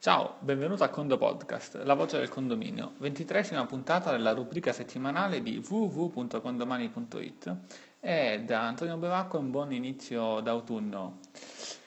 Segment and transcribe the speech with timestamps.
[0.00, 5.60] Ciao, benvenuto a Condo Podcast, la voce del condominio, ventitresima puntata della rubrica settimanale di
[5.68, 7.56] www.condomani.it
[7.98, 11.18] e da Antonio Bevacco un buon inizio d'autunno.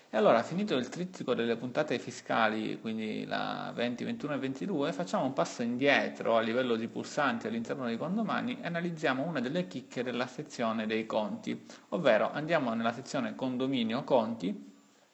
[0.10, 5.24] E allora, finito il trittico delle puntate fiscali, quindi la 20, 21 e 22, facciamo
[5.24, 10.04] un passo indietro a livello di pulsanti all'interno dei condomani e analizziamo una delle chicche
[10.04, 14.68] della sezione dei conti, ovvero andiamo nella sezione condominio conti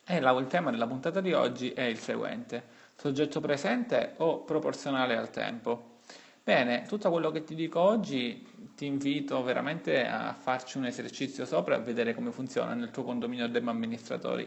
[0.04, 5.30] e il tema della puntata di oggi è il seguente Soggetto presente o proporzionale al
[5.30, 5.98] tempo?
[6.44, 11.76] Bene, tutto quello che ti dico oggi ti invito veramente a farci un esercizio sopra
[11.76, 14.46] e a vedere come funziona nel tuo condominio demo amministratore.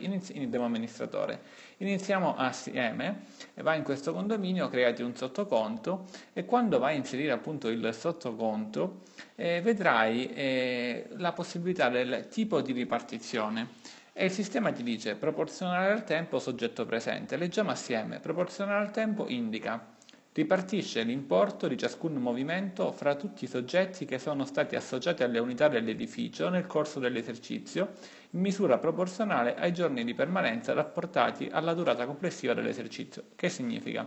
[1.77, 3.21] Iniziamo assieme,
[3.57, 9.03] vai in questo condominio, creati un sottoconto e quando vai a inserire appunto il sottoconto
[9.37, 15.93] eh, vedrai eh, la possibilità del tipo di ripartizione e il sistema ti dice proporzionale
[15.93, 17.39] al tempo soggetto presente.
[17.39, 18.21] Leggiamo assieme.
[18.21, 19.95] Proporzionale al tempo indica
[20.35, 25.69] ripartisce l'importo di ciascun movimento fra tutti i soggetti che sono stati associati alle unità
[25.69, 27.93] dell'edificio nel corso dell'esercizio
[28.33, 33.23] in misura proporzionale ai giorni di permanenza rapportati alla durata complessiva dell'esercizio.
[33.35, 34.07] Che significa?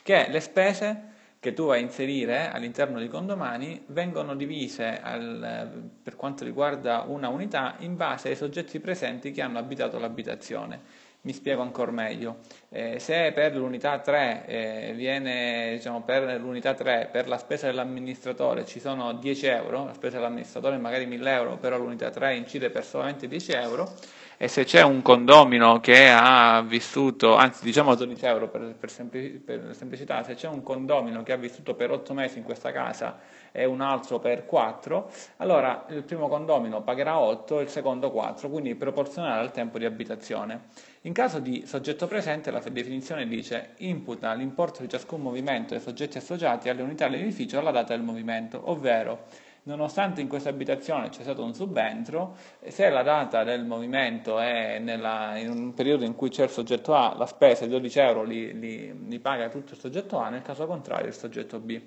[0.00, 6.16] Che le spese che tu vai a inserire all'interno di condomani vengono divise al, per
[6.16, 11.06] quanto riguarda una unità in base ai soggetti presenti che hanno abitato l'abitazione.
[11.20, 12.38] Mi spiego ancora meglio.
[12.70, 18.64] Eh, se per l'unità 3 eh, viene, diciamo, per l'unità 3, per la spesa dell'amministratore
[18.64, 22.84] ci sono 10 euro, la spesa dell'amministratore magari 1000 euro, però l'unità 3 incide per
[22.84, 23.92] solamente 10 euro,
[24.40, 29.30] e se c'è un condomino che ha vissuto, anzi diciamo 12 euro per, per, sempli,
[29.30, 33.18] per, semplicità, se c'è un condomino che ha vissuto per 8 mesi in questa casa
[33.50, 38.48] e un altro per 4, allora il primo condomino pagherà 8 e il secondo 4,
[38.48, 40.66] quindi proporzionale al tempo di abitazione.
[41.02, 46.18] In caso di soggetto presente la definizione dice imputa l'importo di ciascun movimento dei soggetti
[46.18, 49.26] associati alle unità dell'edificio alla data del movimento, ovvero
[49.64, 52.36] nonostante in questa abitazione c'è stato un subentro,
[52.66, 56.94] se la data del movimento è nella, in un periodo in cui c'è il soggetto
[56.94, 60.42] A, la spesa di 12 euro li, li, li paga tutto il soggetto A, nel
[60.42, 61.80] caso contrario il soggetto B.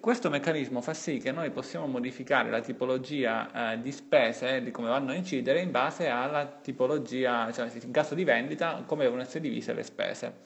[0.00, 4.88] Questo meccanismo fa sì che noi possiamo modificare la tipologia eh, di spese, di come
[4.88, 9.40] vanno a incidere, in base alla tipologia, cioè in caso di vendita, come devono essere
[9.40, 10.36] divise le spese.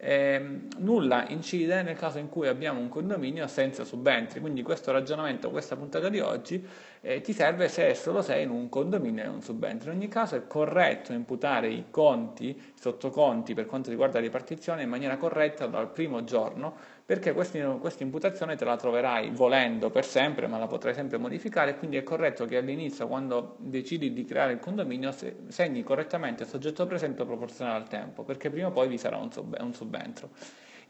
[0.00, 5.50] Eh, nulla incide nel caso in cui abbiamo un condominio senza subentri, quindi questo ragionamento,
[5.50, 6.64] questa puntata di oggi
[7.00, 9.90] eh, ti serve se solo sei in un condominio e un subentro.
[9.90, 14.82] In ogni caso è corretto imputare i conti, i sottoconti per quanto riguarda la ripartizione
[14.82, 20.46] in maniera corretta dal primo giorno perché questa imputazione te la troverai volendo per sempre,
[20.46, 24.58] ma la potrai sempre modificare, quindi è corretto che all'inizio, quando decidi di creare il
[24.58, 25.10] condominio,
[25.48, 29.72] segni correttamente il soggetto presente proporzionale al tempo, perché prima o poi vi sarà un
[29.72, 30.28] subentro.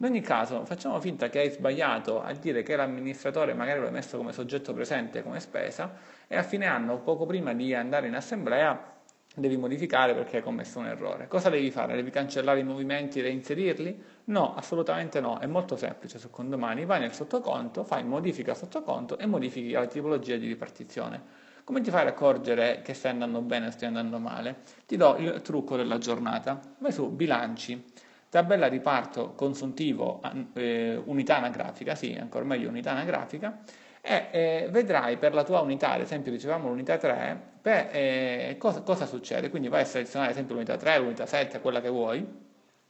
[0.00, 3.92] In ogni caso, facciamo finta che hai sbagliato a dire che l'amministratore magari lo hai
[3.92, 5.92] messo come soggetto presente come spesa
[6.28, 8.94] e a fine anno, poco prima di andare in assemblea,
[9.34, 11.26] devi modificare perché hai commesso un errore.
[11.26, 11.96] Cosa devi fare?
[11.96, 14.02] Devi cancellare i movimenti e reinserirli?
[14.26, 19.26] No, assolutamente no, è molto semplice su condomani, vai nel sottoconto, fai modifica sottoconto e
[19.26, 21.46] modifichi la tipologia di ripartizione.
[21.64, 24.60] Come ti fai ad accorgere che stai andando bene o stai andando male?
[24.86, 26.60] Ti do il trucco della giornata.
[26.78, 27.84] Vai su bilanci,
[28.28, 30.20] tabella riparto consuntivo,
[30.54, 33.60] eh, unità anagrafica, sì, ancora meglio unità anagrafica,
[34.00, 38.82] e eh, vedrai per la tua unità, ad esempio dicevamo l'unità 3, per, eh, cosa,
[38.82, 39.50] cosa, succede.
[39.50, 42.26] Quindi vai a selezionare ad esempio l'unità 3, l'unità 7, quella che vuoi,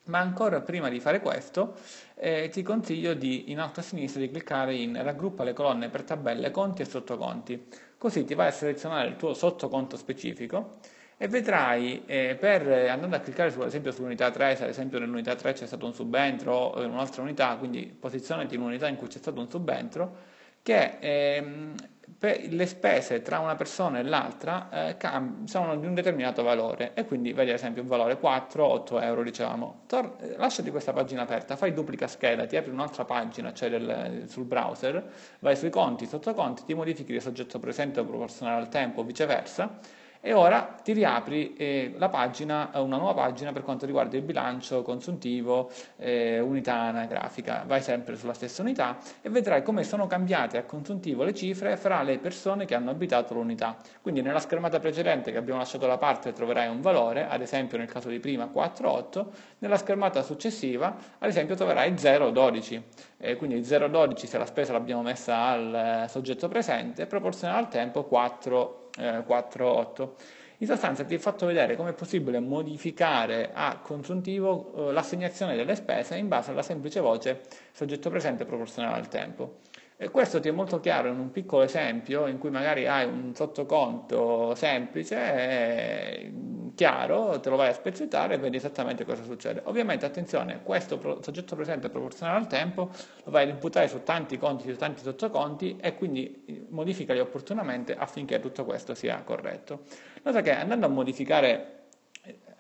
[0.05, 1.75] ma ancora prima di fare questo
[2.15, 6.03] eh, ti consiglio di, in alto a sinistra di cliccare in raggruppa le colonne per
[6.03, 10.79] tabelle, conti e sottoconti, così ti vai a selezionare il tuo sottoconto specifico
[11.21, 15.01] e vedrai eh, per andando a cliccare su, ad esempio sull'unità 3, se ad esempio
[15.01, 18.97] nell'unità 3 c'è stato un subentro o in un'altra unità, quindi posizionati in un'unità in
[18.97, 20.17] cui c'è stato un subentro,
[20.63, 21.75] che ehm,
[22.21, 27.05] le spese tra una persona e l'altra eh, cam- sono di un determinato valore e
[27.05, 29.83] quindi vedi ad esempio un valore 4, 8 euro diciamo.
[29.89, 34.25] Tor- eh, lasciati questa pagina aperta, fai duplica scheda, ti apri un'altra pagina, cioè del,
[34.29, 35.05] sul browser,
[35.41, 39.79] vai sui conti, sotto conti, ti modifichi il soggetto presente o proporzionale al tempo, viceversa
[40.21, 44.83] e ora ti riapri eh, la pagina, una nuova pagina per quanto riguarda il bilancio
[44.83, 47.65] consuntivo, eh, unità anagrafica.
[47.67, 52.03] Vai sempre sulla stessa unità e vedrai come sono cambiate a consuntivo le cifre fra
[52.03, 53.77] le persone che hanno abitato l'unità.
[54.03, 57.91] Quindi nella schermata precedente che abbiamo lasciato da parte troverai un valore, ad esempio nel
[57.91, 59.27] caso di prima 4,8,
[59.59, 62.83] nella schermata successiva ad esempio troverai 0,12.
[63.19, 65.75] Eh, quindi 0,12 se la spesa l'abbiamo messa al
[66.05, 70.15] eh, soggetto presente, proporzionale al tempo 4 eh, 4, 8.
[70.61, 75.77] In sostanza ti ho fatto vedere come è possibile modificare a consuntivo eh, l'assegnazione delle
[75.77, 77.43] spese in base alla semplice voce
[77.73, 79.61] soggetto presente proporzionale al tempo.
[79.97, 83.35] E questo ti è molto chiaro in un piccolo esempio in cui magari hai un
[83.35, 86.33] sottoconto semplice, e
[86.79, 89.63] chiaro, te lo vai a spezzettare e vedi esattamente cosa succede.
[89.65, 92.91] Ovviamente attenzione, questo soggetto presente proporzionale al tempo
[93.25, 98.39] lo vai ad imputare su tanti conti, su tanti sottoconti e quindi modificali opportunamente affinché
[98.39, 99.81] tutto questo sia corretto.
[100.23, 101.78] Nota che andando a modificare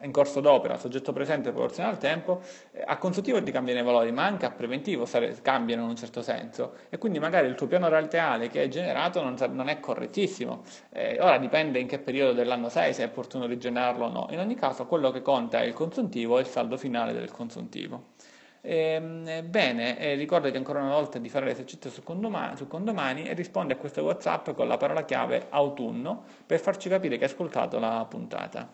[0.02, 2.40] in corso d'opera, soggetto presente proporzionale al tempo,
[2.72, 5.96] eh, a consultivo ti cambiano i valori, ma anche a preventivo sare, cambiano in un
[5.96, 9.80] certo senso e quindi magari il tuo piano reale che hai generato non, non è
[9.80, 10.62] correttissimo.
[10.90, 14.26] Eh, ora dipende in che periodo dell'anno sei, se è opportuno rigenerarlo o no.
[14.30, 18.16] In ogni caso quello che conta è il consuntivo e il saldo finale del consuntivo.
[18.60, 23.32] Ehm, bene, eh, ricordati ancora una volta di fare l'esercizio su condomani, su condomani e
[23.34, 27.78] rispondi a questo WhatsApp con la parola chiave autunno per farci capire che hai ascoltato
[27.78, 28.68] la puntata.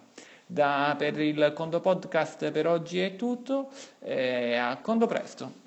[0.46, 3.70] Da, per il Condo Podcast per oggi è tutto,
[4.00, 5.63] eh, a Condo presto.